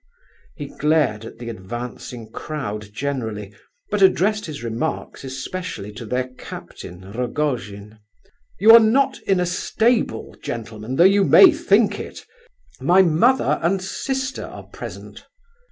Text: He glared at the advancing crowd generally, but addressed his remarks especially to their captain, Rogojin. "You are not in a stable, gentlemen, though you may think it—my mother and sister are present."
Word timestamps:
He 0.55 0.65
glared 0.65 1.25
at 1.25 1.37
the 1.37 1.49
advancing 1.49 2.31
crowd 2.31 2.91
generally, 2.91 3.53
but 3.91 4.01
addressed 4.01 4.47
his 4.47 4.63
remarks 4.63 5.23
especially 5.23 5.91
to 5.91 6.07
their 6.07 6.29
captain, 6.39 7.11
Rogojin. 7.11 7.99
"You 8.59 8.71
are 8.71 8.79
not 8.79 9.19
in 9.27 9.39
a 9.39 9.45
stable, 9.45 10.35
gentlemen, 10.41 10.95
though 10.95 11.03
you 11.03 11.23
may 11.23 11.51
think 11.51 11.99
it—my 11.99 13.03
mother 13.03 13.59
and 13.61 13.79
sister 13.79 14.45
are 14.45 14.63
present." 14.63 15.27